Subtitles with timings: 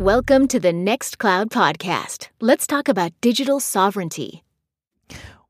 [0.00, 2.28] Welcome to the Nextcloud podcast.
[2.38, 4.44] Let's talk about digital sovereignty.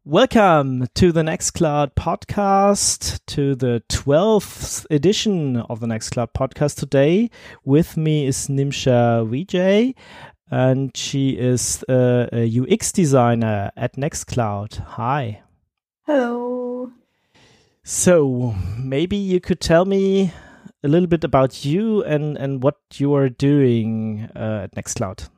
[0.05, 7.29] Welcome to the Nextcloud podcast, to the 12th edition of the Nextcloud podcast today.
[7.65, 9.97] With me is Nimisha Vijay,
[10.49, 14.77] and she is uh, a UX designer at Nextcloud.
[14.77, 15.43] Hi.
[16.07, 16.93] Hello.
[17.83, 20.33] So, maybe you could tell me
[20.83, 25.29] a little bit about you and, and what you are doing uh, at Nextcloud.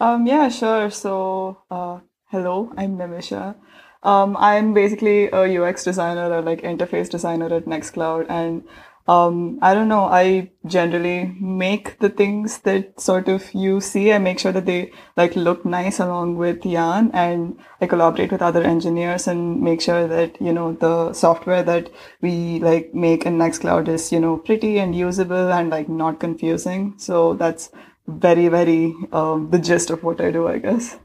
[0.00, 0.90] Um, yeah, sure.
[0.90, 3.56] So, uh, hello, I'm Nimisha.
[4.02, 8.64] Um, I'm basically a UX designer or like interface designer at Nextcloud, and
[9.06, 10.04] um, I don't know.
[10.04, 14.12] I generally make the things that sort of you see.
[14.12, 18.40] I make sure that they like look nice along with Jan and I collaborate with
[18.40, 21.90] other engineers and make sure that, you know, the software that
[22.22, 26.94] we like make in Nextcloud is, you know, pretty and usable and like not confusing.
[26.96, 27.70] So that's
[28.06, 30.96] very, very, um, the gist of what I do, I guess.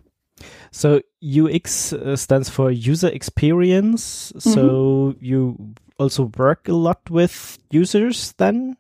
[0.72, 4.32] So UX uh, stands for user experience.
[4.34, 4.54] Mm -hmm.
[4.54, 4.64] So
[5.22, 5.58] you
[6.00, 8.78] also work a lot with users then?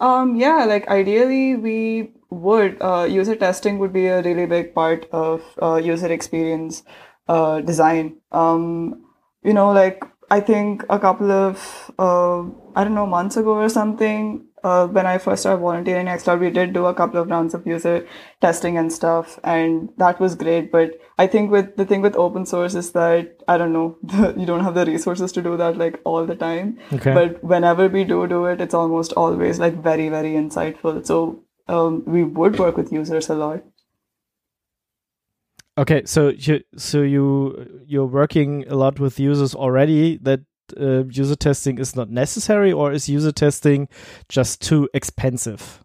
[0.00, 2.76] Um, yeah, like ideally we would.
[2.80, 6.82] Uh, user testing would be a really big part of uh, user experience
[7.28, 8.16] uh, design.
[8.32, 9.04] Um,
[9.44, 12.42] you know, like I think a couple of, uh,
[12.74, 16.40] I don't know, months ago or something, uh, when I first started volunteering at Nextcloud,
[16.40, 18.06] we did do a couple of rounds of user
[18.40, 20.70] testing and stuff, and that was great.
[20.70, 24.34] But I think with the thing with open source is that I don't know, the,
[24.38, 26.78] you don't have the resources to do that like all the time.
[26.92, 27.12] Okay.
[27.12, 31.04] But whenever we do do it, it's almost always like very very insightful.
[31.04, 33.64] So um, we would work with users a lot.
[35.78, 40.18] Okay, so you so you you're working a lot with users already.
[40.18, 40.40] That
[40.80, 43.88] uh, user testing is not necessary, or is user testing
[44.28, 45.82] just too expensive?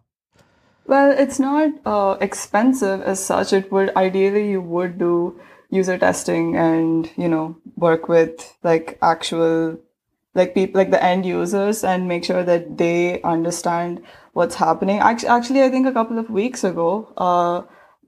[0.85, 3.51] Well, it's not uh, expensive as such.
[3.51, 9.77] It would ideally you would do user testing and you know work with like actual
[10.33, 14.01] like people like the end users and make sure that they understand
[14.33, 14.99] what's happening.
[14.99, 17.11] Actually, actually I think a couple of weeks ago.
[17.17, 17.63] Uh,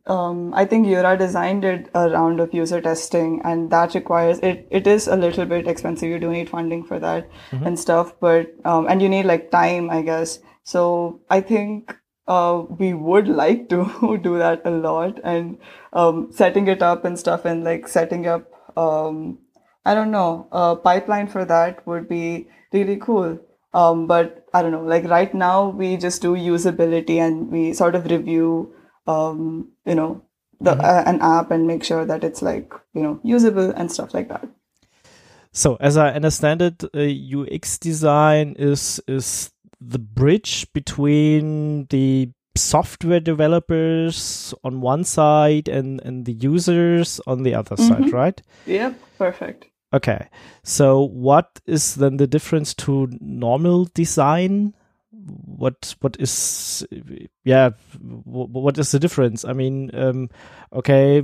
[0.09, 4.68] um, I think Jura Design did a round of user testing, and that requires it.
[4.72, 6.09] It is a little bit expensive.
[6.09, 7.68] You do need funding for that mm-hmm.
[7.68, 10.40] and stuff, but um, and you need like time, I guess.
[10.64, 11.96] So I think
[12.28, 15.59] uh, we would like to do that a lot, and
[15.94, 18.50] um, setting it up and stuff, and like setting up.
[18.75, 19.38] Um,
[19.86, 20.48] I don't know.
[20.52, 23.40] A pipeline for that would be really cool.
[23.75, 24.81] Um, but I don't know.
[24.81, 28.74] Like right now, we just do usability, and we sort of review
[29.09, 30.22] um, you know,
[30.62, 30.81] the mm-hmm.
[30.81, 34.30] uh, an app and make sure that it's like you know usable and stuff like
[34.30, 34.47] that.
[35.52, 43.19] So, as I understand it, uh, UX design is is the bridge between the software
[43.22, 48.03] developers on one side and and the users on the other mm-hmm.
[48.03, 48.42] side, right?
[48.66, 49.66] Yep, perfect.
[49.92, 50.28] Okay.
[50.64, 54.75] So, what is then the difference to normal design
[55.12, 56.86] what what is
[57.44, 59.44] yeah what is the difference?
[59.46, 60.30] I mean um,
[60.74, 61.24] okay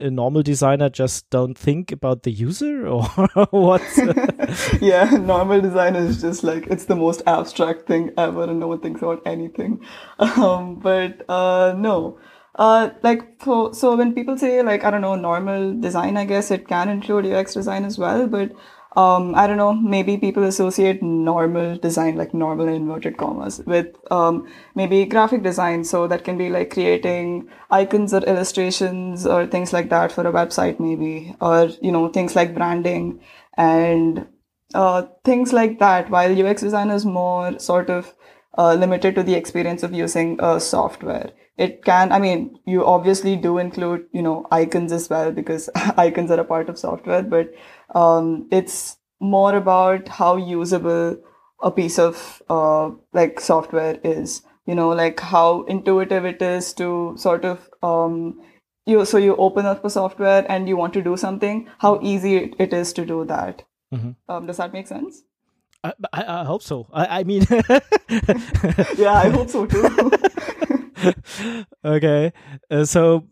[0.00, 3.02] a normal designer just don't think about the user or
[3.50, 3.82] what?
[4.80, 8.80] Yeah normal design is just like it's the most abstract thing ever and no one
[8.80, 9.80] thinks about anything.
[10.18, 12.18] Um, but uh, no.
[12.54, 16.50] Uh, like so, so when people say like i don't know normal design i guess
[16.50, 18.52] it can include ux design as well but
[18.94, 24.46] um, I don't know, maybe people associate normal design, like normal inverted commas, with um,
[24.74, 25.84] maybe graphic design.
[25.84, 30.32] So that can be like creating icons or illustrations or things like that for a
[30.32, 33.20] website, maybe, or, you know, things like branding
[33.56, 34.26] and
[34.74, 36.10] uh, things like that.
[36.10, 38.14] While UX design is more sort of
[38.58, 41.30] uh, limited to the experience of using a software.
[41.58, 46.30] It can, I mean, you obviously do include, you know, icons as well because icons
[46.30, 47.52] are a part of software, but
[47.94, 51.16] um, it's more about how usable
[51.62, 54.42] a piece of uh, like software is.
[54.66, 58.40] You know, like how intuitive it is to sort of um,
[58.86, 59.04] you.
[59.04, 61.68] So you open up a software and you want to do something.
[61.78, 63.64] How easy it is to do that.
[63.92, 64.10] Mm-hmm.
[64.28, 65.24] Um, does that make sense?
[65.82, 66.86] I, I, I hope so.
[66.92, 67.44] I, I mean,
[68.96, 70.12] yeah, I hope so too.
[71.84, 72.32] okay,
[72.70, 73.24] uh, so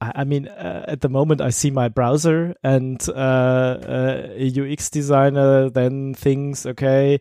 [0.00, 4.90] I mean, uh, at the moment, I see my browser and uh, uh, a UX
[4.90, 7.20] designer then thinks, okay,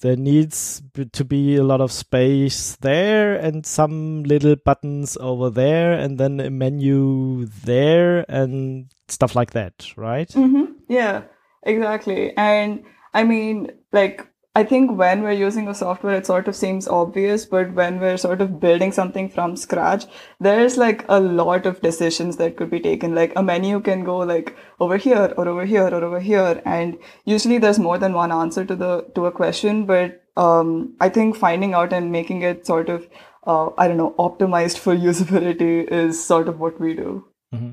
[0.00, 0.82] there needs
[1.12, 6.40] to be a lot of space there and some little buttons over there and then
[6.40, 10.28] a menu there and stuff like that, right?
[10.28, 10.72] Mm-hmm.
[10.88, 11.22] Yeah,
[11.62, 12.36] exactly.
[12.36, 12.84] And
[13.14, 17.44] I mean, like, I think when we're using a software, it sort of seems obvious,
[17.44, 20.06] but when we're sort of building something from scratch,
[20.40, 23.14] there's like a lot of decisions that could be taken.
[23.14, 26.60] Like a menu can go like over here or over here or over here.
[26.64, 29.86] And usually there's more than one answer to the, to a question.
[29.86, 33.08] But, um, I think finding out and making it sort of,
[33.46, 37.24] uh, I don't know, optimized for usability is sort of what we do.
[37.54, 37.72] Mm-hmm.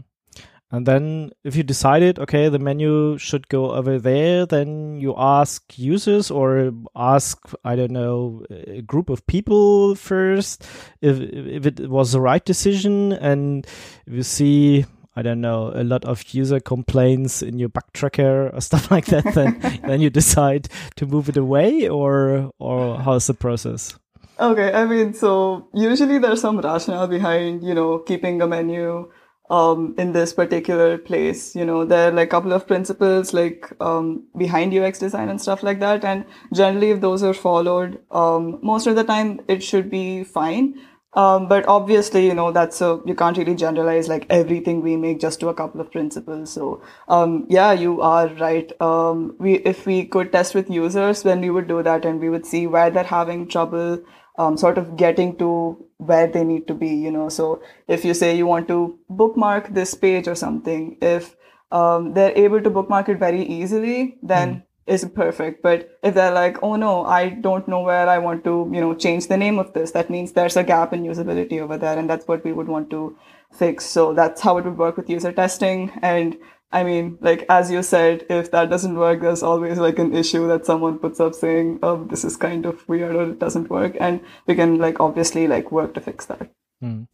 [0.70, 5.64] And then if you decided, okay, the menu should go over there, then you ask
[5.78, 10.68] users or ask, I don't know, a group of people first
[11.00, 13.14] if, if it was the right decision.
[13.14, 13.66] And
[14.06, 14.86] if you see,
[15.16, 19.06] I don't know, a lot of user complaints in your bug tracker or stuff like
[19.06, 20.68] that, then, then you decide
[20.98, 23.98] to move it away or, or how's the process?
[24.38, 24.74] Okay.
[24.74, 29.10] I mean, so usually there's some rationale behind, you know, keeping a menu
[29.50, 31.56] um, in this particular place.
[31.56, 35.42] You know, there are like a couple of principles like um, behind UX design and
[35.42, 36.04] stuff like that.
[36.04, 40.80] And generally, if those are followed, um, most of the time it should be fine.
[41.14, 45.20] Um, but obviously, you know, that's a, you can't really generalize like everything we make
[45.20, 46.54] just to a couple of principles.
[46.54, 48.72] So, um, yeah, you are right.
[48.80, 52.30] Um, we, if we could test with users, then we would do that and we
[52.30, 54.04] would see where they're having trouble,
[54.38, 57.30] um, sort of getting to where they need to be, you know.
[57.30, 61.36] So if you say you want to bookmark this page or something, if
[61.72, 64.64] um, they're able to bookmark it very easily, then mm.
[64.86, 65.64] is perfect.
[65.64, 68.94] But if they're like, oh no, I don't know where I want to, you know,
[68.94, 72.10] change the name of this, that means there's a gap in usability over there, and
[72.10, 73.18] that's what we would want to
[73.52, 73.86] fix.
[73.86, 75.92] So that's how it would work with user testing.
[76.02, 76.38] And
[76.72, 80.48] I mean, like, as you said, if that doesn't work, there's always like an issue
[80.50, 83.96] that someone puts up saying, oh, this is kind of weird or it doesn't work.
[84.00, 86.52] And we can like obviously like work to fix that.
[86.84, 87.08] Mm.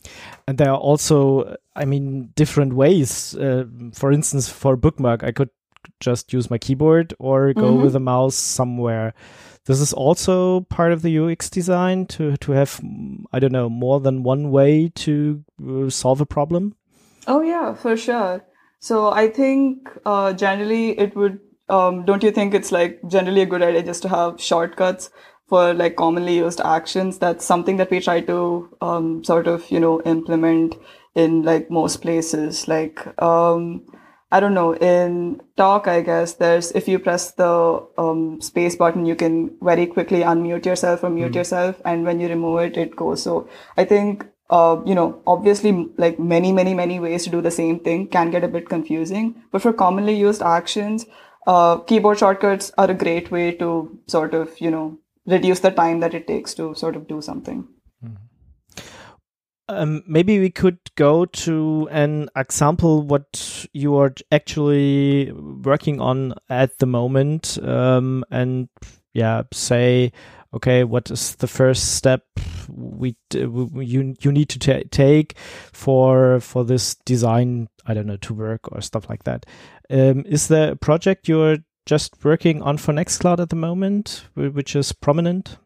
[0.47, 3.35] And there are also, I mean, different ways.
[3.35, 5.49] Uh, for instance, for bookmark, I could
[5.99, 7.83] just use my keyboard or go mm-hmm.
[7.83, 9.13] with a mouse somewhere.
[9.65, 12.81] This is also part of the UX design to to have
[13.31, 16.75] I don't know more than one way to uh, solve a problem.
[17.27, 18.43] Oh yeah, for sure.
[18.83, 21.39] So I think uh, generally it would.
[21.69, 25.09] Um, don't you think it's like generally a good idea just to have shortcuts
[25.47, 27.17] for like commonly used actions?
[27.17, 30.75] That's something that we try to um, sort of you know implement
[31.15, 32.67] in like most places.
[32.67, 33.85] Like um,
[34.33, 39.05] I don't know in talk, I guess there's if you press the um, space button,
[39.05, 41.35] you can very quickly unmute yourself or mute mm.
[41.35, 43.23] yourself, and when you remove it, it goes.
[43.23, 43.47] So
[43.77, 47.79] I think uh, you know, obviously, like many, many, many ways to do the same
[47.79, 49.35] thing can get a bit confusing.
[49.51, 51.05] But for commonly used actions,
[51.47, 56.01] uh, keyboard shortcuts are a great way to sort of, you know, reduce the time
[56.01, 57.67] that it takes to sort of do something.
[58.03, 58.15] Mm-hmm.
[59.69, 66.77] Um, maybe we could go to an example what you are actually working on at
[66.79, 68.67] the moment, um, and
[69.13, 70.11] yeah, say
[70.53, 72.25] okay, what is the first step
[72.69, 75.37] we you you need to take
[75.71, 77.69] for for this design?
[77.85, 79.45] I don't know to work or stuff like that.
[79.89, 84.75] Um, is there a project you're just working on for Nextcloud at the moment, which
[84.75, 85.57] is prominent?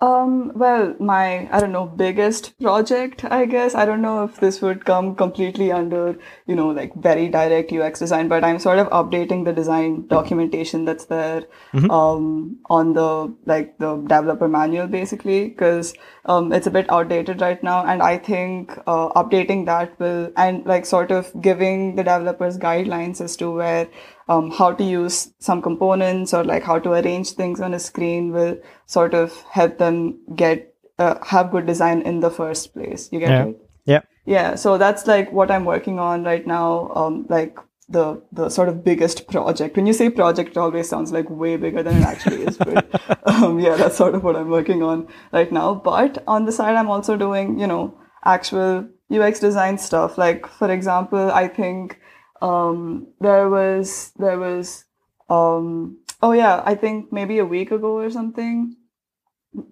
[0.00, 3.74] Um, well, my, I don't know, biggest project, I guess.
[3.74, 6.16] I don't know if this would come completely under,
[6.46, 10.84] you know, like very direct UX design, but I'm sort of updating the design documentation
[10.84, 11.90] that's there, mm-hmm.
[11.90, 15.94] um, on the, like the developer manual basically, because,
[16.26, 17.84] um, it's a bit outdated right now.
[17.84, 23.20] And I think, uh, updating that will, and like sort of giving the developers guidelines
[23.20, 23.88] as to where,
[24.28, 28.32] um, how to use some components or like how to arrange things on a screen
[28.32, 33.08] will sort of help them get uh, have good design in the first place.
[33.12, 33.44] You get yeah.
[33.44, 33.56] it?
[33.84, 34.00] Yeah.
[34.26, 34.54] Yeah.
[34.56, 36.90] So that's like what I'm working on right now.
[36.94, 37.56] Um, like
[37.88, 39.76] the the sort of biggest project.
[39.76, 42.58] When you say project, it always sounds like way bigger than it actually is.
[42.58, 42.86] But
[43.26, 45.74] um, yeah, that's sort of what I'm working on right now.
[45.74, 47.94] But on the side, I'm also doing you know
[48.24, 50.18] actual UX design stuff.
[50.18, 51.98] Like for example, I think
[52.40, 54.84] um, there was there was
[55.28, 58.76] um, oh yeah, I think maybe a week ago or something.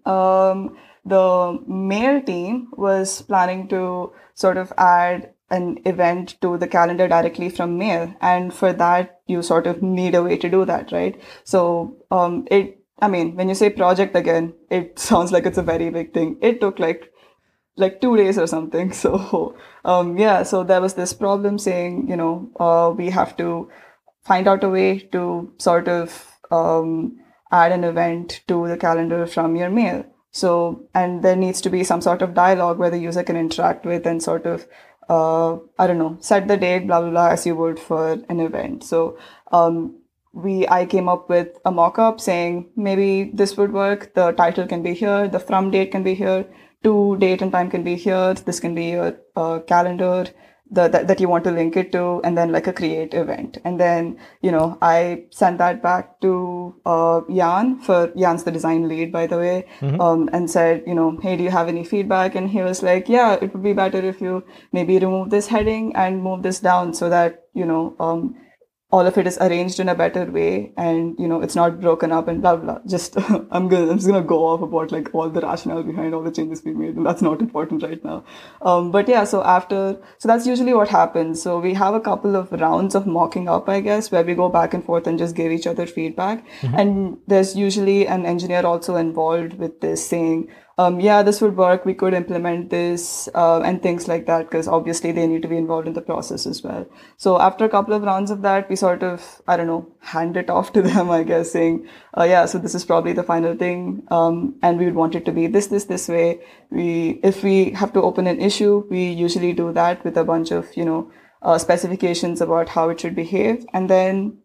[0.04, 7.06] Um, the mail team was planning to sort of add an event to the calendar
[7.06, 10.90] directly from mail and for that you sort of need a way to do that
[10.90, 15.58] right so um it i mean when you say project again it sounds like it's
[15.58, 17.12] a very big thing it took like
[17.76, 18.92] like two days or something.
[19.02, 23.71] So, um, yeah, so there was this problem saying, you know, uh, we have to
[24.25, 27.18] find out a way to sort of, um,
[27.52, 30.04] add an event to the calendar from your mail.
[30.33, 33.87] So, and there needs to be some sort of dialogue where the user can interact
[33.87, 34.66] with and sort of,
[35.09, 38.40] uh, I don't know, set the date, blah, blah, blah, as you would for an
[38.40, 38.85] event.
[38.85, 39.18] So,
[39.52, 40.00] um,
[40.37, 44.12] we I came up with a mock-up saying maybe this would work.
[44.14, 46.45] The title can be here, the from date can be here,
[46.85, 48.35] to date and time can be here.
[48.35, 50.26] This can be your uh, calendar
[50.71, 53.59] the, that, that you want to link it to and then like a create event
[53.64, 58.88] and then you know i sent that back to uh, jan for jan's the design
[58.88, 60.00] lead by the way mm-hmm.
[60.00, 63.09] um, and said you know hey do you have any feedback and he was like
[63.09, 66.92] yeah it would be better if you maybe remove this heading and move this down
[66.92, 68.35] so that you know um,
[68.90, 72.12] all of it is arranged in a better way and you know it's not broken
[72.12, 73.16] up and blah blah just
[73.50, 76.31] i'm gonna i'm just gonna go off about like all the rationale behind all the
[76.31, 78.25] changes we made and that's not important right now.
[78.62, 81.43] Um, but yeah so after so that's usually what happens.
[81.43, 84.49] So we have a couple of rounds of mocking up i guess where we go
[84.49, 86.47] back and forth and just give each other feedback.
[86.61, 86.78] Mm-hmm.
[86.78, 91.87] and there's usually an engineer also involved with this saying um, yeah, this would work.
[91.87, 95.56] We could implement this uh, and things like that because obviously they need to be
[95.56, 96.87] involved in the process as well.
[97.16, 100.37] So after a couple of rounds of that, we sort of, I don't know, hand
[100.37, 103.56] it off to them, I guess, saying, uh, yeah, so this is probably the final
[103.56, 104.06] thing.
[104.11, 106.40] Um, and we would want it to be this, this, this way.
[106.71, 110.50] We, if we have to open an issue, we usually do that with a bunch
[110.50, 113.64] of, you know, uh, specifications about how it should behave.
[113.73, 114.38] And then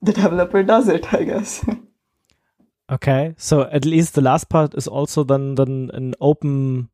[0.00, 1.64] the developer does it, I guess.
[2.90, 6.88] Okay, so at least the last part is also then then an open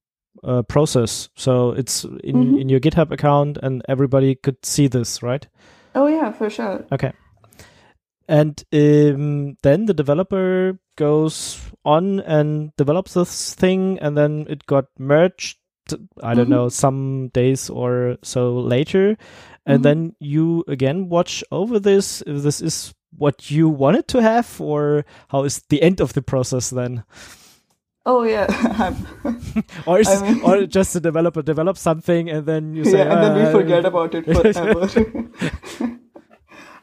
[0.45, 1.31] uh, process.
[1.37, 2.59] So it's in mm-hmm.
[2.59, 5.47] in your GitHub account, and everybody could see this, right?
[5.95, 6.85] Oh yeah, for sure.
[6.93, 7.12] Okay,
[8.29, 14.87] and um, then the developer goes on and develops this thing, and then it got
[14.99, 15.59] merged.
[16.21, 16.50] I don't mm-hmm.
[16.50, 19.17] know, some days or so later,
[19.65, 19.83] and mm-hmm.
[19.83, 25.05] then you again watch over this if this is what you wanted to have, or
[25.29, 27.05] how is the end of the process then?
[28.07, 28.47] Oh yeah,
[29.87, 33.13] or is, I mean, or just the developer develops something and then you say, yeah,
[33.13, 34.89] and then we ah, forget about it forever.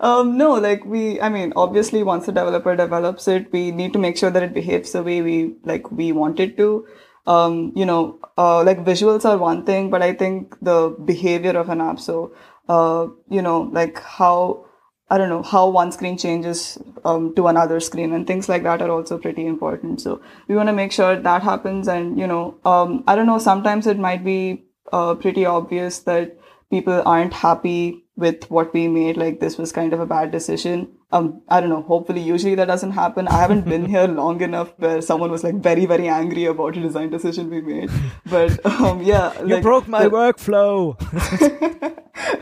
[0.01, 4.00] um, no, like we, I mean, obviously, once the developer develops it, we need to
[4.00, 6.86] make sure that it behaves the way we like we want it to.
[7.25, 11.70] Um, you know, uh, like visuals are one thing, but I think the behavior of
[11.70, 12.01] an app.
[12.01, 12.36] So,
[12.68, 14.65] uh, you know, like how
[15.10, 18.81] I don't know how one screen changes um, to another screen and things like that
[18.81, 20.01] are also pretty important.
[20.01, 21.88] So we want to make sure that happens.
[21.88, 23.39] And you know, um, I don't know.
[23.39, 26.38] Sometimes it might be uh, pretty obvious that
[26.69, 29.17] people aren't happy with what we made.
[29.17, 30.89] Like this was kind of a bad decision.
[31.12, 31.83] Um, I don't know.
[31.83, 33.27] Hopefully, usually that doesn't happen.
[33.27, 36.81] I haven't been here long enough where someone was like very, very angry about a
[36.81, 37.91] design decision we made.
[38.25, 40.10] But um, yeah, you like, broke my the...
[40.10, 40.98] workflow.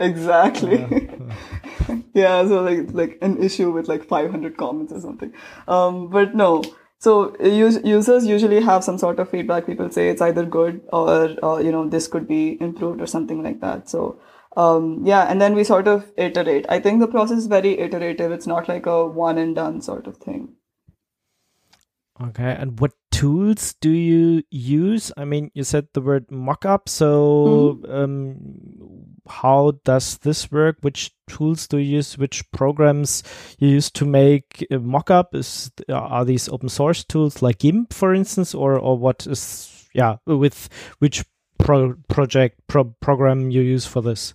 [0.00, 0.78] exactly.
[0.80, 1.11] yeah,
[2.14, 5.32] so like like an issue with like 500 comments or something.
[5.68, 6.62] Um, but no.
[6.98, 9.66] So users usually have some sort of feedback.
[9.66, 13.42] People say it's either good or uh, you know this could be improved or something
[13.42, 13.88] like that.
[13.88, 14.20] So
[14.56, 16.66] um, yeah, and then we sort of iterate.
[16.68, 18.32] I think the process is very iterative.
[18.32, 20.54] It's not like a one and done sort of thing.
[22.20, 25.10] Okay, and what tools do you use?
[25.16, 26.88] I mean, you said the word mockup.
[26.88, 27.94] So, mm-hmm.
[27.94, 28.36] um,
[29.28, 30.78] how does this work?
[30.80, 32.18] Which tools do you use?
[32.18, 33.22] Which programs
[33.58, 35.34] you use to make a mockup?
[35.34, 40.16] Is are these open source tools like GIMP, for instance, or or what is yeah
[40.26, 41.24] with which
[41.58, 44.34] pro project pro program you use for this?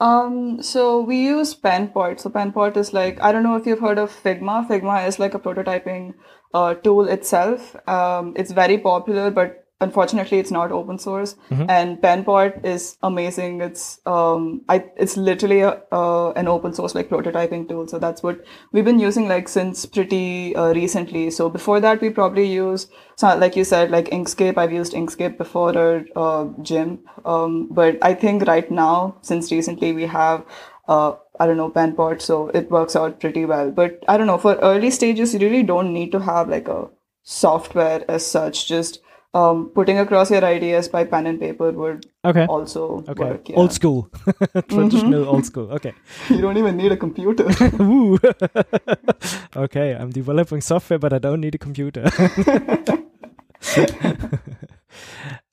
[0.00, 2.20] Um, so we use Penpot.
[2.20, 4.66] So Penpot is like I don't know if you've heard of Figma.
[4.68, 6.14] Figma is like a prototyping
[6.54, 7.76] uh, tool itself.
[7.88, 11.34] Um, it's very popular, but unfortunately it's not open source.
[11.50, 11.70] Mm-hmm.
[11.70, 13.60] and penpot is amazing.
[13.60, 17.86] It's um i it's literally a, uh, an open source like prototyping tool.
[17.88, 21.30] So that's what we've been using like since pretty uh, recently.
[21.30, 24.58] So before that we probably use so like you said like inkscape.
[24.58, 29.92] I've used inkscape before or uh, gimp um but i think right now since recently
[29.92, 30.44] we have
[30.88, 33.70] uh, I don't know, Penpot, so it works out pretty well.
[33.70, 36.88] But I don't know, for early stages, you really don't need to have like a
[37.22, 38.66] software as such.
[38.66, 39.00] Just
[39.34, 42.46] um, putting across your ideas by pen and paper would okay.
[42.46, 43.24] also okay.
[43.24, 43.48] work.
[43.48, 43.56] Yeah.
[43.56, 44.10] Old school,
[44.68, 45.28] traditional mm-hmm.
[45.28, 45.70] old school.
[45.72, 45.92] Okay.
[46.30, 47.46] you don't even need a computer.
[49.56, 52.10] okay, I'm developing software, but I don't need a computer.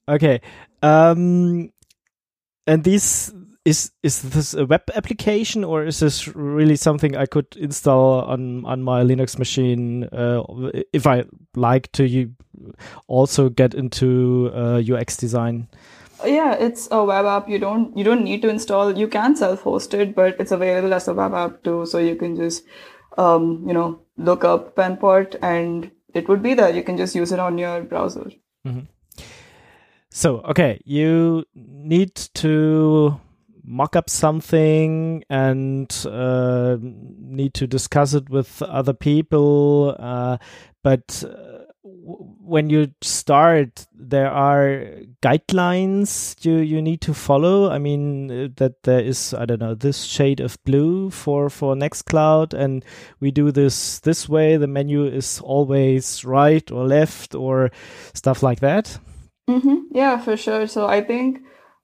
[0.07, 0.41] okay.
[0.81, 1.71] Um,
[2.67, 3.33] and these
[3.65, 8.63] is is this a web application or is this really something I could install on
[8.65, 10.43] on my Linux machine uh,
[10.93, 12.31] if I like to
[13.07, 15.67] also get into uh, UX design?
[16.23, 17.49] Yeah, it's a web app.
[17.49, 18.97] You don't you don't need to install.
[18.97, 21.85] You can self host it, but it's available as a web app too.
[21.87, 22.63] So you can just
[23.17, 26.69] um, you know look up Penpot and it would be there.
[26.69, 28.31] You can just use it on your browser.
[28.63, 28.85] Mm -hmm.
[30.09, 33.19] So okay, you need to
[33.65, 39.95] mock up something and uh, need to discuss it with other people.
[39.99, 40.37] Uh,
[40.83, 44.85] but uh, when you start, there are
[45.21, 47.71] guidelines you you need to follow.
[47.71, 51.75] I mean uh, that there is I don't know this shade of blue for for
[51.75, 52.85] Nextcloud, and
[53.19, 54.57] we do this this way.
[54.57, 57.71] The menu is always right or left or
[58.13, 58.99] stuff like that.
[59.49, 59.75] Mm-hmm.
[59.91, 60.67] Yeah, for sure.
[60.67, 61.39] So I think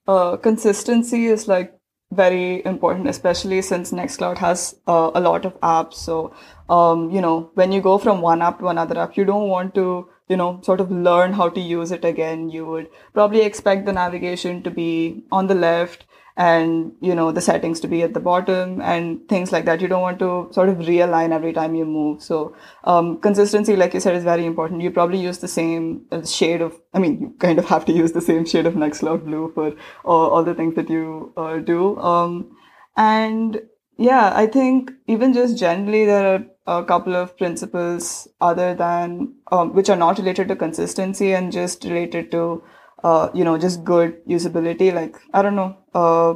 [0.06, 1.78] uh, consistency is like
[2.12, 5.94] very important, especially since Nextcloud has uh, a lot of apps.
[5.94, 6.34] So,
[6.68, 9.74] um, you know, when you go from one app to another app, you don't want
[9.76, 12.50] to, you know, sort of learn how to use it again.
[12.50, 16.04] You would probably expect the navigation to be on the left
[16.36, 19.80] and you know the settings to be at the bottom and things like that.
[19.80, 22.22] You don't want to sort of realign every time you move.
[22.22, 24.82] So um, consistency like you said is very important.
[24.82, 27.92] You probably use the same uh, shade of i mean you kind of have to
[27.92, 29.72] use the same shade of next nextcloud blue for
[30.04, 31.98] all, all the things that you uh, do.
[31.98, 32.56] Um,
[32.96, 33.60] and
[33.98, 39.74] yeah i think even just generally there are a couple of principles other than um,
[39.74, 42.62] which are not related to consistency and just related to
[43.02, 44.92] uh, you know, just good usability.
[44.92, 46.34] Like, I don't know, uh,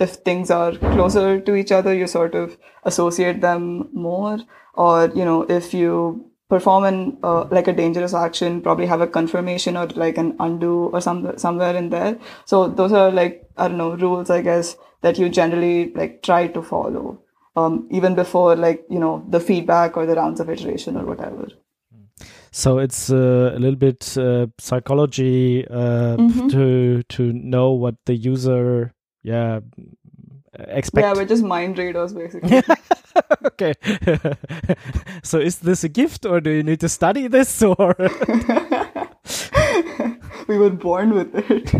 [0.00, 4.38] if things are closer to each other, you sort of associate them more.
[4.74, 9.06] Or, you know, if you perform an, uh, like a dangerous action, probably have a
[9.06, 12.18] confirmation or like an undo or some, somewhere in there.
[12.46, 16.46] So those are like, I don't know, rules, I guess, that you generally like try
[16.48, 17.22] to follow.
[17.54, 21.48] Um, even before like, you know, the feedback or the rounds of iteration or whatever.
[22.54, 26.48] So it's uh, a little bit uh, psychology uh, mm-hmm.
[26.48, 28.92] to to know what the user
[29.22, 29.60] yeah
[30.52, 31.02] expect.
[31.06, 32.62] Yeah, we're just mind readers basically.
[33.46, 33.72] okay.
[35.22, 37.96] so is this a gift, or do you need to study this, or?
[40.46, 41.72] we were born with it.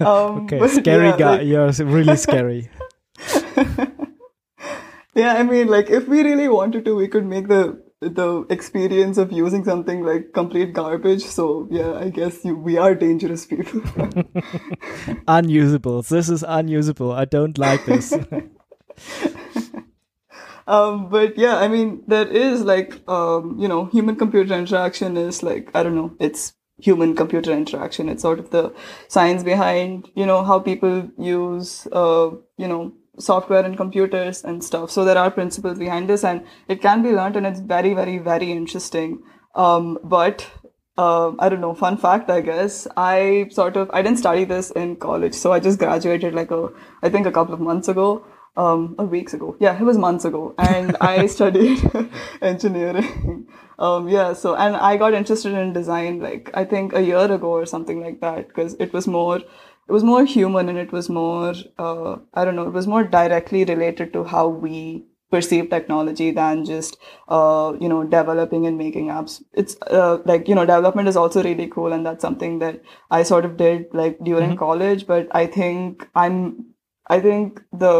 [0.00, 1.36] um, okay, scary yeah, guy.
[1.36, 1.46] Like...
[1.46, 2.70] You're really scary.
[5.14, 9.18] yeah, I mean, like if we really wanted to, we could make the the experience
[9.18, 11.24] of using something like complete garbage.
[11.24, 13.82] So yeah, I guess you, we are dangerous people.
[15.28, 16.02] unusable.
[16.02, 17.12] This is unusable.
[17.12, 18.12] I don't like this.
[20.66, 25.42] um, but yeah, I mean, there is like, um, you know, human computer interaction is
[25.42, 28.08] like, I don't know, it's human computer interaction.
[28.08, 28.74] It's sort of the
[29.08, 34.90] science behind, you know, how people use, uh, you know, software and computers and stuff.
[34.90, 38.18] So there are principles behind this and it can be learned and it's very, very,
[38.18, 39.22] very interesting.
[39.54, 40.50] Um, but
[40.96, 42.86] uh, I don't know, fun fact, I guess.
[42.96, 45.34] I sort of, I didn't study this in college.
[45.34, 46.68] So I just graduated like a,
[47.02, 48.24] I think a couple of months ago,
[48.56, 49.56] um, or weeks ago.
[49.58, 50.54] Yeah, it was months ago.
[50.58, 51.80] And I studied
[52.42, 53.48] engineering.
[53.78, 57.48] Um, yeah, so, and I got interested in design like, I think a year ago
[57.48, 59.40] or something like that, because it was more,
[59.88, 63.04] it was more human and it was more uh, i don't know it was more
[63.04, 66.96] directly related to how we perceive technology than just
[67.28, 71.42] uh, you know developing and making apps it's uh, like you know development is also
[71.42, 74.64] really cool and that's something that i sort of did like during mm-hmm.
[74.66, 76.64] college but i think i'm
[77.08, 77.94] i think the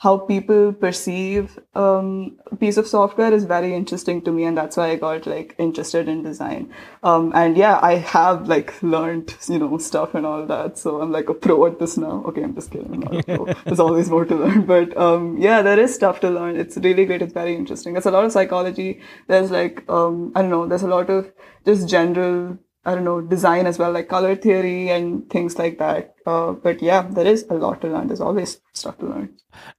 [0.00, 4.78] how people perceive um, a piece of software is very interesting to me, and that's
[4.78, 6.72] why I got like interested in design.
[7.02, 11.12] Um, and yeah, I have like learned you know stuff and all that, so I'm
[11.12, 12.24] like a pro at this now.
[12.28, 13.00] Okay, I'm just kidding.
[13.66, 16.56] There's always more to learn, but um, yeah, there is stuff to learn.
[16.56, 17.20] It's really great.
[17.20, 17.92] It's very interesting.
[17.92, 19.02] There's a lot of psychology.
[19.26, 20.66] There's like um, I don't know.
[20.66, 21.30] There's a lot of
[21.66, 26.14] just general I don't know, design as well, like color theory and things like that.
[26.26, 28.06] Uh, but yeah, there is a lot to learn.
[28.06, 29.36] There's always stuff to learn.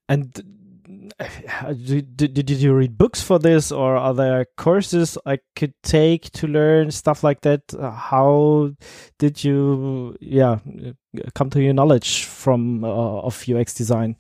[0.08, 0.32] And
[1.74, 6.32] did, did, did you read books for this or are there courses I could take
[6.32, 7.62] to learn stuff like that?
[7.80, 8.72] How
[9.18, 10.60] did you, yeah,
[11.34, 12.88] come to your knowledge from uh,
[13.22, 14.16] of UX design?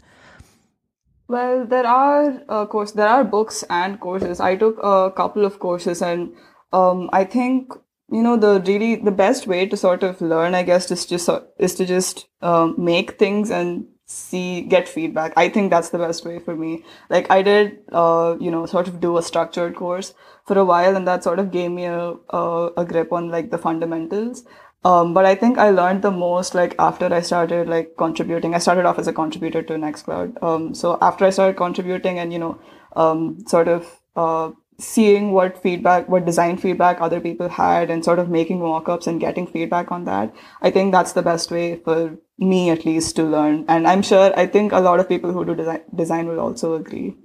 [1.27, 4.39] Well, there are uh, course, there are books and courses.
[4.39, 6.33] I took a couple of courses and
[6.73, 7.73] um, I think
[8.11, 11.29] you know the really the best way to sort of learn i guess is just
[11.57, 16.25] is to just um, make things and see get feedback i think that's the best
[16.25, 20.13] way for me like i did uh, you know sort of do a structured course
[20.45, 23.51] for a while and that sort of gave me a, a, a grip on like
[23.51, 24.43] the fundamentals
[24.83, 28.55] um, but I think I learned the most like after I started like contributing.
[28.55, 30.41] I started off as a contributor to Nextcloud.
[30.41, 32.59] Um, so after I started contributing and you know,
[32.95, 38.19] um, sort of uh, seeing what feedback, what design feedback other people had and sort
[38.19, 40.33] of making mock-ups and getting feedback on that.
[40.61, 43.65] I think that's the best way for me at least to learn.
[43.67, 46.75] And I'm sure, I think a lot of people who do design, design will also
[46.75, 47.15] agree.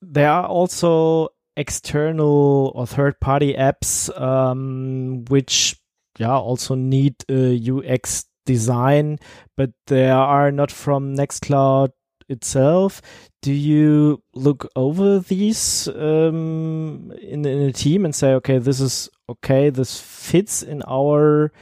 [0.00, 5.76] There are also external or third party apps, um, which,
[6.18, 9.18] yeah, also need a UX design,
[9.56, 11.90] but they are not from Nextcloud
[12.30, 13.02] itself.
[13.42, 19.08] Do you look over these um, in, in a team and say, okay, this is
[19.28, 21.52] okay, this fits in our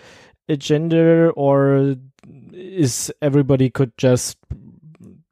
[0.48, 1.96] agenda, or
[2.52, 4.38] is everybody could just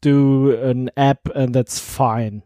[0.01, 2.43] do an app and that's fine?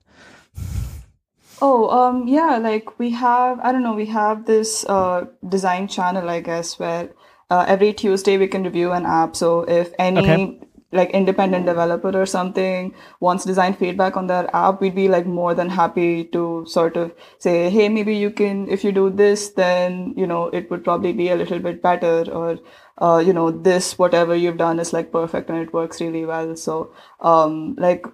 [1.63, 6.31] Oh, um, yeah, like we have, I don't know, we have this uh, design channel,
[6.31, 7.11] I guess, where
[7.51, 9.37] uh, every Tuesday we can review an app.
[9.37, 10.61] So if any Okay.
[10.93, 15.55] Like independent developer or something wants design feedback on their app, we'd be like more
[15.55, 20.15] than happy to sort of say, hey, maybe you can, if you do this, then,
[20.17, 22.59] you know, it would probably be a little bit better or,
[22.99, 26.57] uh, you know, this, whatever you've done is like perfect and it works really well.
[26.57, 28.05] So, um, like,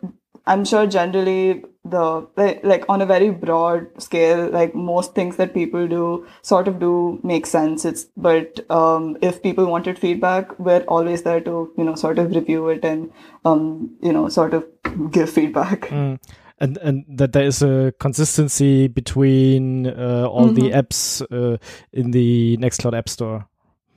[0.46, 2.28] I'm sure generally the
[2.62, 7.20] like, on a very broad scale, like most things that people do sort of do
[7.22, 7.84] make sense.
[7.84, 12.34] It's but um, if people wanted feedback, we're always there to you know sort of
[12.34, 13.10] review it and
[13.44, 14.64] um, you know sort of
[15.10, 15.82] give feedback.
[15.88, 16.18] Mm.
[16.58, 21.58] And and that there is a consistency between uh, all the apps uh,
[21.92, 23.46] in the Nextcloud App Store.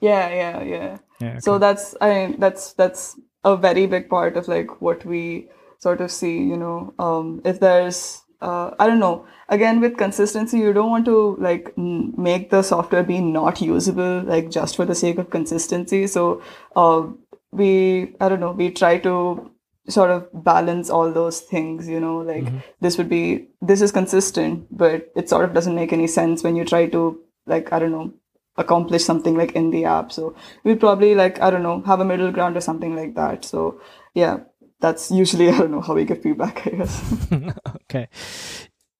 [0.01, 0.97] Yeah, yeah, yeah.
[1.21, 5.47] Yeah, So that's I mean, that's that's a very big part of like what we
[5.79, 6.37] sort of see.
[6.37, 9.25] You know, um, if there's uh, I don't know.
[9.49, 14.21] Again, with consistency, you don't want to like n- make the software be not usable,
[14.21, 16.07] like just for the sake of consistency.
[16.07, 16.41] So,
[16.75, 17.07] uh,
[17.51, 18.51] we I don't know.
[18.51, 19.51] We try to
[19.89, 21.89] sort of balance all those things.
[21.89, 22.47] You know, like
[22.79, 26.55] this would be this is consistent, but it sort of doesn't make any sense when
[26.55, 28.13] you try to like I don't know
[28.57, 30.11] accomplish something like in the app.
[30.11, 33.45] So we'll probably like, I don't know, have a middle ground or something like that.
[33.45, 33.79] So
[34.13, 34.39] yeah,
[34.79, 37.31] that's usually, I don't know, how we get feedback, I guess.
[37.83, 38.07] okay.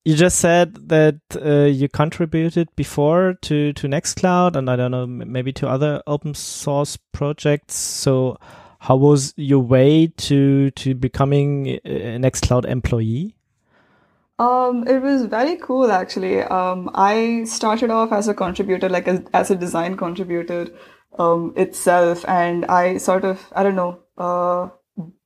[0.06, 5.06] You just said that uh, you contributed before to to Nextcloud, and I don't know,
[5.06, 7.76] maybe to other open source projects.
[7.76, 8.38] So,
[8.80, 13.36] how was your way to to becoming a Nextcloud employee?
[14.40, 16.42] Um, it was very cool actually.
[16.42, 20.70] Um, I started off as a contributor, like as, as a design contributor
[21.20, 24.70] um, itself, and I sort of, I don't know, uh,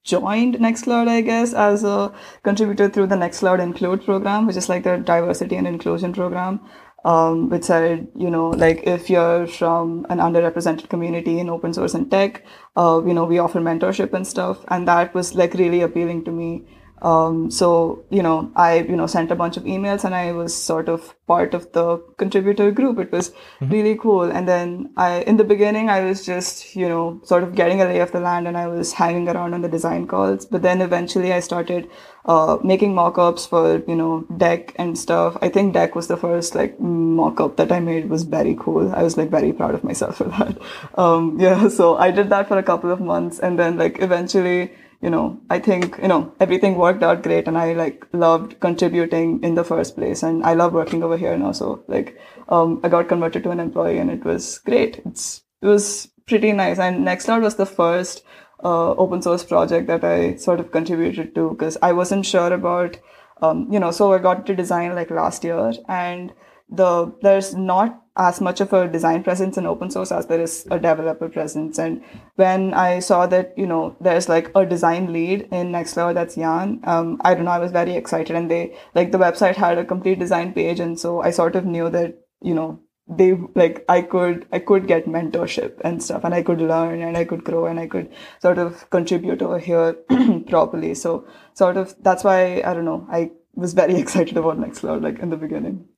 [0.04, 2.14] joined Nextcloud, I guess, as a
[2.44, 6.60] contributor through the Nextcloud Include program, which is like the diversity and inclusion program.
[7.06, 11.94] Um, which said, you know, like if you're from an underrepresented community in open source
[11.94, 12.46] and tech,
[12.78, 14.64] uh, you know, we offer mentorship and stuff.
[14.70, 16.66] And that was like really appealing to me.
[17.04, 20.56] Um, so, you know, I, you know, sent a bunch of emails and I was
[20.56, 22.98] sort of part of the contributor group.
[22.98, 24.24] It was really cool.
[24.24, 27.86] And then I, in the beginning, I was just, you know, sort of getting a
[27.86, 30.46] lay of the land and I was hanging around on the design calls.
[30.46, 31.90] But then eventually I started,
[32.26, 35.38] uh, making mock-ups for, you know, deck and stuff.
[35.42, 38.96] I think deck was the first like mock-up that I made was very cool.
[38.96, 40.58] I was like very proud of myself for that.
[40.96, 41.70] Um, yeah.
[41.70, 44.72] So I did that for a couple of months and then like eventually,
[45.04, 49.44] you know, I think, you know, everything worked out great and I like loved contributing
[49.44, 51.52] in the first place and I love working over here now.
[51.52, 55.02] So like, um, I got converted to an employee and it was great.
[55.06, 56.80] It's, it was pretty nice.
[56.80, 58.24] And Nextcloud was the first,
[58.64, 62.98] uh, open source project that I sort of contributed to because I wasn't sure about,
[63.42, 66.32] um, you know, so I got to design like last year and
[66.70, 70.68] the, there's not as much of a design presence in open source as there is
[70.70, 71.80] a developer presence.
[71.80, 72.04] And
[72.36, 76.80] when I saw that, you know, there's like a design lead in Nextcloud, that's Jan,
[76.84, 79.86] um, I don't know, I was very excited and they, like the website had a
[79.86, 80.80] complete design page.
[80.80, 84.88] And so I sort of knew that, you know, they like I could I could
[84.88, 88.10] get mentorship and stuff and I could learn and I could grow and I could
[88.42, 89.94] sort of contribute over here
[90.48, 90.96] properly.
[90.96, 95.20] So sort of that's why I don't know, I was very excited about Nextcloud like
[95.20, 95.90] in the beginning.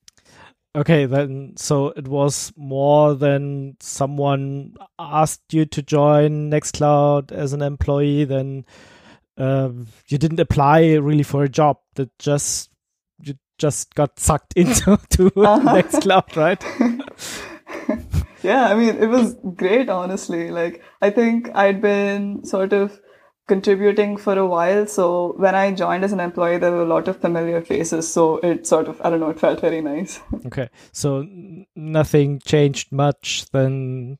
[0.75, 7.61] Okay, then so it was more than someone asked you to join Nextcloud as an
[7.61, 8.25] employee.
[8.25, 8.65] Then
[9.37, 11.77] um, you didn't apply really for a job.
[11.95, 12.71] That just
[13.21, 16.61] you just got sucked into to Nextcloud, right?
[18.43, 20.51] yeah, I mean, it was great, honestly.
[20.51, 22.99] Like, I think I'd been sort of
[23.47, 24.87] contributing for a while.
[24.87, 28.11] So when I joined as an employee, there were a lot of familiar faces.
[28.11, 30.19] So it sort of, I don't know, it felt very nice.
[30.45, 31.25] Okay, so
[31.75, 33.45] nothing changed much.
[33.51, 34.17] Then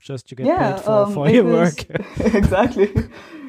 [0.00, 2.00] just you get yeah, paid for, um, for your was- work.
[2.34, 2.92] exactly.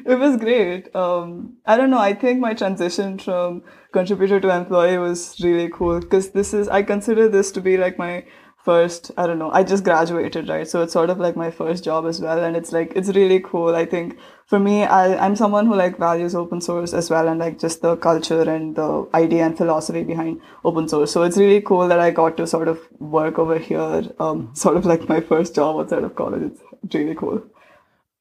[0.04, 0.94] It was great.
[0.96, 1.98] Um, I don't know.
[1.98, 6.82] I think my transition from contributor to employee was really cool because this is, I
[6.82, 8.24] consider this to be like my
[8.64, 10.68] first, I don't know, I just graduated, right?
[10.68, 12.38] So it's sort of like my first job as well.
[12.38, 13.74] And it's like, it's really cool.
[13.74, 17.40] I think for me, I, I'm someone who like values open source as well and
[17.40, 21.10] like just the culture and the idea and philosophy behind open source.
[21.10, 24.76] So it's really cool that I got to sort of work over here, um, sort
[24.76, 26.52] of like my first job outside of college.
[26.84, 27.42] It's really cool.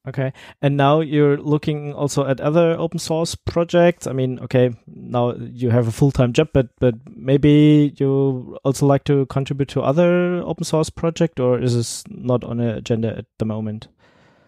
[0.07, 0.33] Okay.
[0.61, 4.07] And now you're looking also at other open source projects.
[4.07, 8.87] I mean, okay, now you have a full time job, but but maybe you also
[8.87, 13.15] like to contribute to other open source project, or is this not on the agenda
[13.15, 13.89] at the moment?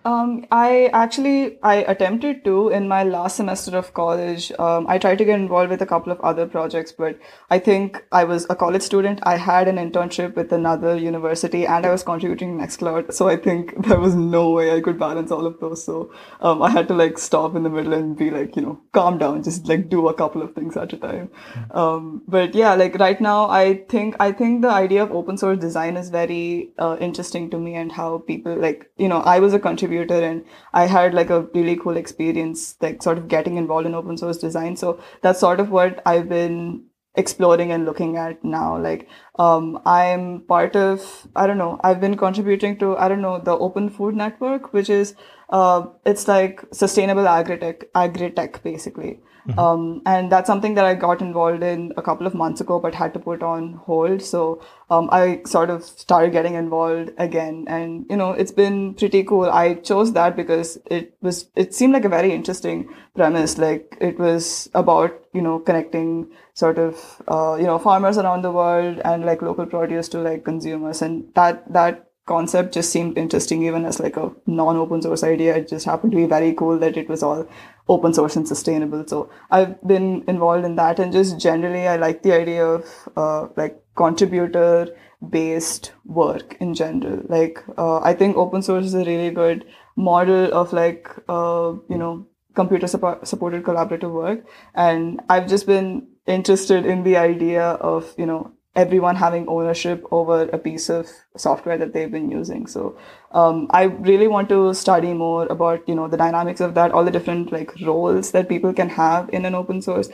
[0.06, 4.52] Um, I actually I attempted to in my last semester of college.
[4.60, 7.18] Um, I tried to get involved with a couple of other projects, but
[7.50, 9.22] I think I was a college student.
[9.24, 13.14] I had an internship with another university, and I was contributing Nextcloud.
[13.14, 15.84] So I think there was no way I could balance all of those.
[15.84, 16.12] So
[16.42, 19.18] um, I had to like stop in the middle and be like, you know, calm
[19.18, 21.30] down, just like do a couple of things at a time.
[21.72, 25.60] Um, but yeah, like right now, I think I think the idea of open source
[25.60, 29.54] design is very uh, interesting to me, and how people like you know I was
[29.54, 33.58] a contributor contributor and I had like a really cool experience, like sort of getting
[33.58, 34.76] involved in open source design.
[34.76, 38.78] So that's sort of what I've been exploring and looking at now.
[38.78, 43.40] Like, um, I'm part of, I don't know, I've been contributing to, I don't know,
[43.40, 45.16] the Open Food Network, which is,
[45.54, 49.20] uh, it's like sustainable agri-tech, agri-tech basically.
[49.48, 49.60] Mm-hmm.
[49.60, 52.96] Um, and that's something that I got involved in a couple of months ago, but
[52.96, 54.22] had to put on hold.
[54.22, 59.24] So um, I sort of started getting involved again, and you know, it's been pretty
[59.24, 59.52] cool.
[59.52, 63.58] I chose that because it was it seemed like a very interesting premise.
[63.58, 68.52] Like it was about you know connecting sort of uh, you know farmers around the
[68.52, 73.64] world and like local produce to like consumers, and that that concept just seemed interesting
[73.64, 75.56] even as like a non-open source idea.
[75.58, 77.48] It just happened to be very cool that it was all
[77.90, 79.04] open source and sustainable.
[79.08, 82.86] So i've been involved in that and just generally i like the idea of
[83.18, 84.96] uh, like contributor
[85.30, 87.22] based work in general.
[87.28, 91.98] Like uh, i think open source is a really good model of like uh, you
[91.98, 94.46] know computer support- supported collaborative work.
[94.76, 100.44] And i've just been interested in the idea of you know everyone having ownership over
[100.50, 101.08] a piece of
[101.38, 102.66] software that they've been using.
[102.66, 102.98] So
[103.32, 107.06] um, I really want to study more about you know the dynamics of that, all
[107.06, 110.10] the different like roles that people can have in an open source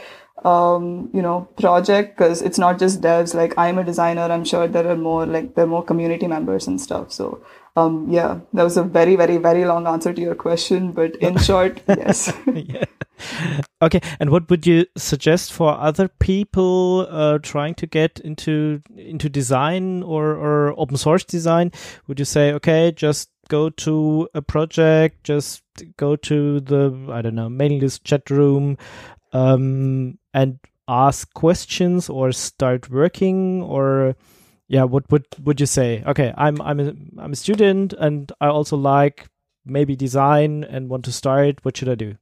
[0.45, 3.33] um, you know project because it's not just devs.
[3.33, 6.67] Like I'm a designer, I'm sure there are more like there are more community members
[6.67, 7.11] and stuff.
[7.11, 7.43] So
[7.75, 11.37] um, yeah, that was a very very very long answer to your question, but in
[11.49, 12.31] short, yes.
[12.53, 12.85] yeah.
[13.81, 19.29] Okay, and what would you suggest for other people uh, trying to get into into
[19.29, 21.71] design or or open source design?
[22.07, 25.63] Would you say, okay, just go to a project, just
[25.97, 28.77] go to the I don't know mailing list chat room,
[29.33, 34.15] um, and ask questions or start working or
[34.67, 36.03] yeah, what would would you say?
[36.05, 39.27] Okay, I'm I'm a, I'm a student and I also like
[39.65, 41.63] maybe design and want to start.
[41.63, 42.17] What should I do?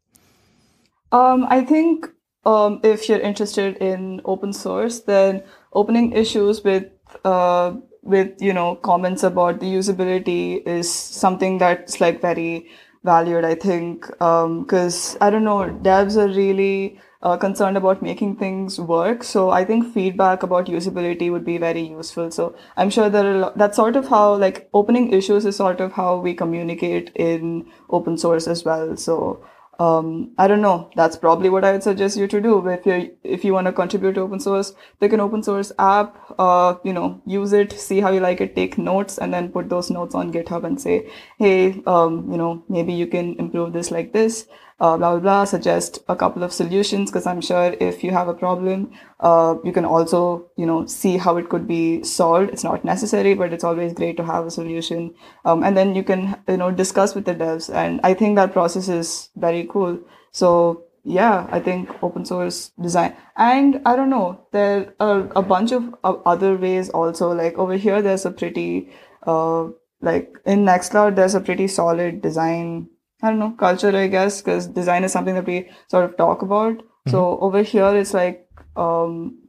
[1.12, 2.08] Um, I think
[2.46, 5.44] um, if you're interested in open source, then
[5.74, 6.86] opening issues with
[7.24, 12.70] uh, with you know comments about the usability is something that's like very
[13.04, 13.46] valued.
[13.46, 18.80] I think because um, I don't know, devs are really uh, concerned about making things
[18.80, 19.24] work.
[19.24, 22.32] So I think feedback about usability would be very useful.
[22.32, 26.18] So I'm sure that that's sort of how like opening issues is sort of how
[26.18, 28.96] we communicate in open source as well.
[28.98, 29.44] So
[29.80, 30.90] um, I don't know.
[30.96, 32.68] That's probably what I would suggest you to do.
[32.68, 36.18] If you if you want to contribute to open source, pick an open source app.
[36.40, 39.70] Uh, you know, use it, see how you like it, take notes, and then put
[39.70, 43.92] those notes on GitHub and say, hey, um, you know, maybe you can improve this
[43.92, 44.48] like this
[44.80, 48.28] uh, blah, blah, blah, suggest a couple of solutions because I'm sure if you have
[48.28, 52.52] a problem, uh, you can also, you know, see how it could be solved.
[52.52, 55.16] It's not necessary, but it's always great to have a solution.
[55.46, 57.74] Um, and then you can, you know, discuss with the devs.
[57.74, 60.00] And I think that process is very cool.
[60.32, 63.16] So yeah, I think open source design.
[63.36, 67.32] And I don't know, there are a bunch of other ways also.
[67.32, 68.92] Like over here, there's a pretty,
[69.26, 69.70] uh,
[70.02, 72.90] like in Nextcloud, there's a pretty solid design
[73.22, 76.44] I don't know, culture, I guess, because design is something that we sort of talk
[76.44, 76.78] about.
[76.78, 77.12] Mm-hmm.
[77.12, 79.40] So over here, it's like, um,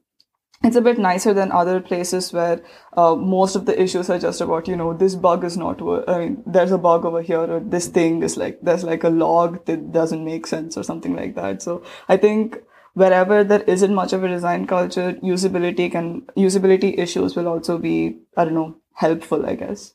[0.64, 2.62] it's a bit nicer than other places where
[2.96, 6.18] uh, most of the issues are just about, you know, this bug is not, I
[6.18, 9.64] mean, there's a bug over here, or this thing is like, there's like a log
[9.66, 11.60] that doesn't make sense, or something like that.
[11.62, 12.56] So I think
[12.94, 18.18] wherever there isn't much of a design culture, usability can, usability issues will also be,
[18.36, 19.92] I don't know, helpful, I guess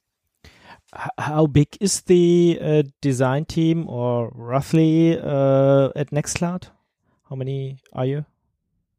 [1.17, 6.69] how big is the uh, design team or roughly uh, at Nextcloud?
[7.29, 8.25] How many are you?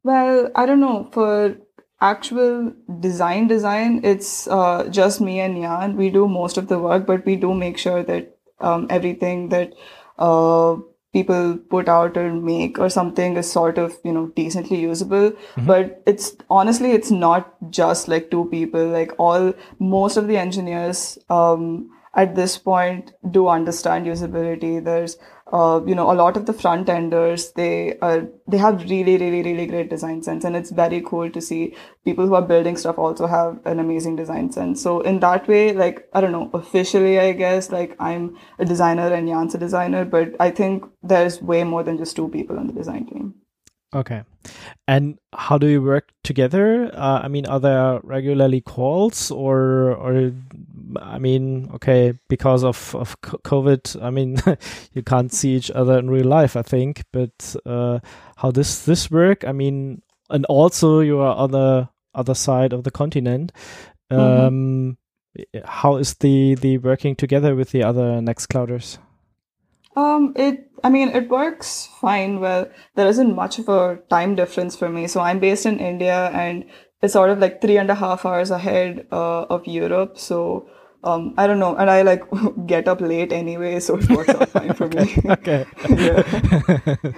[0.03, 1.09] Well, I don't know.
[1.11, 1.57] For
[2.01, 5.95] actual design design, it's uh, just me and Jan.
[5.95, 9.73] We do most of the work, but we do make sure that um, everything that
[10.19, 10.75] uh,
[11.17, 15.65] people put out or make or something is sort of you know decently usable mm-hmm.
[15.71, 17.51] but it's honestly it's not
[17.81, 21.03] just like two people like all most of the engineers
[21.39, 21.67] um
[22.15, 24.83] at this point do understand usability.
[24.83, 25.17] There's
[25.53, 29.43] uh, you know, a lot of the front enders, they are, they have really, really,
[29.43, 30.43] really great design sense.
[30.43, 34.15] And it's very cool to see people who are building stuff also have an amazing
[34.15, 34.81] design sense.
[34.81, 39.13] So in that way, like, I don't know, officially, I guess, like I'm a designer
[39.13, 42.65] and Jan's a designer, but I think there's way more than just two people on
[42.65, 43.35] the design team.
[43.93, 44.23] Okay.
[44.87, 46.91] And how do you work together?
[46.93, 50.33] Uh, I mean, are there regularly calls or, or,
[51.01, 54.37] I mean, okay, because of, of COVID, I mean,
[54.93, 57.99] you can't see each other in real life, I think, but, uh,
[58.37, 59.45] how does this work?
[59.45, 63.51] I mean, and also you are on the other side of the continent.
[64.11, 64.21] Mm-hmm.
[64.21, 64.97] Um,
[65.37, 65.59] mm-hmm.
[65.65, 68.97] how is the, the working together with the other Nextclouders?
[69.95, 72.39] Um, it, I mean, it works fine.
[72.39, 75.07] Well, there isn't much of a time difference for me.
[75.07, 76.65] So I'm based in India and
[77.01, 80.17] it's sort of like three and a half hours ahead uh, of Europe.
[80.17, 80.69] So
[81.05, 82.23] um, I don't know, and I like
[82.65, 85.15] get up late anyway, so it works out fine for me.
[85.25, 85.65] okay.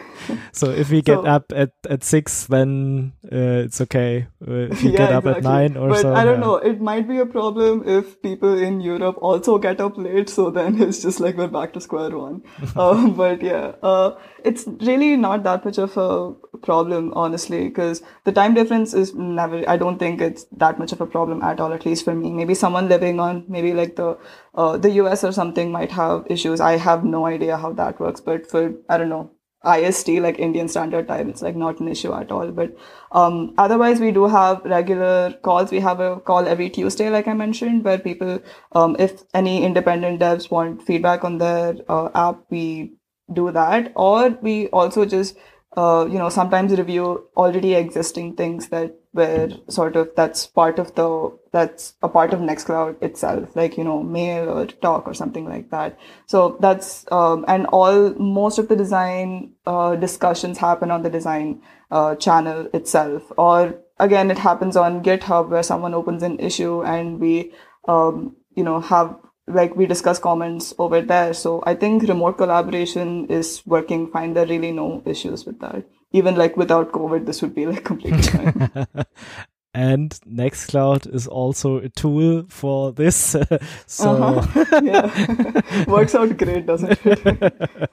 [0.52, 4.28] so if we get so, up at, at six, then uh, it's okay.
[4.46, 5.38] Uh, if you yeah, get up exactly.
[5.38, 6.14] at nine or but so.
[6.14, 6.46] I don't yeah.
[6.46, 6.56] know.
[6.58, 10.30] It might be a problem if people in Europe also get up late.
[10.30, 12.44] So then it's just like we're back to square one.
[12.76, 18.32] um, but yeah, uh, it's really not that much of a problem, honestly, because the
[18.34, 19.64] time difference is never.
[19.70, 21.72] I don't think it's that much of a problem at all.
[21.72, 24.18] At least for me, maybe someone living on maybe like the
[24.56, 26.60] uh, the US or something might have issues.
[26.60, 29.32] I have no idea how that works, but for I don't know
[29.66, 32.52] IST like Indian Standard Time, it's like not an issue at all.
[32.52, 32.76] But
[33.12, 35.72] um, otherwise, we do have regular calls.
[35.72, 38.40] We have a call every Tuesday, like I mentioned, where people,
[38.74, 42.94] um, if any independent devs want feedback on their uh, app, we
[43.34, 45.38] do that, or we also just
[45.78, 50.94] uh, you know, sometimes review already existing things that were sort of that's part of
[50.96, 55.46] the that's a part of Nextcloud itself, like you know, mail or talk or something
[55.48, 56.00] like that.
[56.26, 61.62] So that's um, and all most of the design uh, discussions happen on the design
[61.92, 67.20] uh, channel itself, or again, it happens on GitHub where someone opens an issue and
[67.20, 67.54] we
[67.88, 69.16] um, you know have
[69.48, 71.34] like we discuss comments over there.
[71.34, 74.34] So I think remote collaboration is working fine.
[74.34, 75.86] There are really no issues with that.
[76.12, 78.88] Even like without COVID, this would be like completely fine.
[79.74, 83.36] and Nextcloud is also a tool for this.
[83.86, 84.82] so uh-huh.
[84.84, 87.90] yeah, works out great, doesn't it?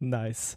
[0.00, 0.56] nice.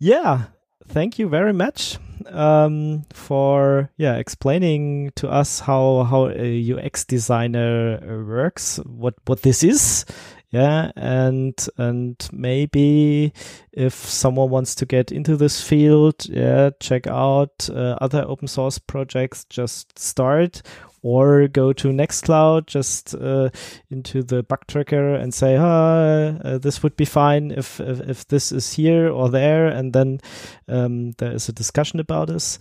[0.00, 0.46] Yeah,
[0.88, 8.24] thank you very much um, for yeah explaining to us how how a UX designer
[8.26, 10.04] works, what what this is,
[10.50, 13.32] yeah, and and maybe
[13.72, 18.78] if someone wants to get into this field, yeah, check out uh, other open source
[18.78, 19.44] projects.
[19.44, 20.62] Just start
[21.02, 23.50] or go to Nextcloud, just uh,
[23.90, 28.26] into the bug tracker and say, ah, uh, this would be fine if, if, if
[28.28, 30.20] this is here or there, and then
[30.68, 32.58] um, there is a discussion about this.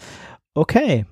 [0.56, 1.06] Okay.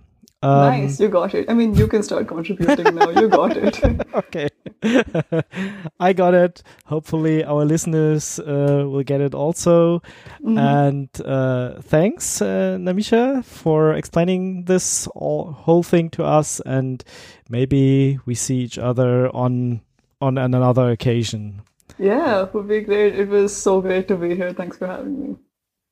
[0.46, 1.50] Um, nice, you got it.
[1.50, 3.10] I mean, you can start contributing now.
[3.10, 3.82] You got it.
[4.14, 4.48] okay.
[6.00, 6.62] I got it.
[6.86, 10.00] Hopefully, our listeners uh, will get it also.
[10.44, 10.58] Mm-hmm.
[10.58, 16.62] And uh, thanks, uh, Nimisha, for explaining this all, whole thing to us.
[16.64, 17.04] And
[17.50, 19.82] maybe we see each other on
[20.22, 21.62] on another occasion.
[21.98, 23.18] Yeah, it would be great.
[23.18, 24.54] It was so great to be here.
[24.54, 25.36] Thanks for having me.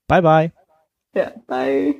[0.07, 0.51] Bye bye.
[1.15, 1.95] Yeah, bye.